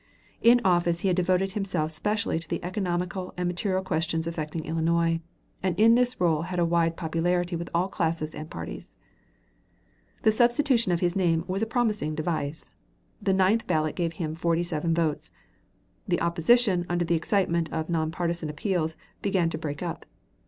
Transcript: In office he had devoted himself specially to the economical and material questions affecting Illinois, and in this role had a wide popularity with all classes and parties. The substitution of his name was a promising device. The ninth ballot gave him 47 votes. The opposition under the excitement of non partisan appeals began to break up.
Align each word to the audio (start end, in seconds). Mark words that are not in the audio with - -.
In 0.41 0.61
office 0.65 1.01
he 1.01 1.09
had 1.09 1.15
devoted 1.15 1.51
himself 1.51 1.91
specially 1.91 2.39
to 2.39 2.49
the 2.49 2.63
economical 2.63 3.35
and 3.37 3.45
material 3.47 3.83
questions 3.83 4.25
affecting 4.25 4.65
Illinois, 4.65 5.21
and 5.61 5.79
in 5.79 5.93
this 5.93 6.19
role 6.19 6.41
had 6.41 6.57
a 6.57 6.65
wide 6.65 6.97
popularity 6.97 7.55
with 7.55 7.69
all 7.71 7.87
classes 7.87 8.33
and 8.33 8.49
parties. 8.49 8.93
The 10.23 10.31
substitution 10.31 10.91
of 10.91 11.01
his 11.01 11.15
name 11.15 11.45
was 11.47 11.61
a 11.61 11.67
promising 11.67 12.15
device. 12.15 12.71
The 13.21 13.35
ninth 13.35 13.67
ballot 13.67 13.95
gave 13.95 14.13
him 14.13 14.33
47 14.33 14.95
votes. 14.95 15.29
The 16.07 16.19
opposition 16.19 16.83
under 16.89 17.05
the 17.05 17.13
excitement 17.13 17.71
of 17.71 17.87
non 17.87 18.09
partisan 18.09 18.49
appeals 18.49 18.95
began 19.21 19.51
to 19.51 19.57
break 19.59 19.83
up. 19.83 20.07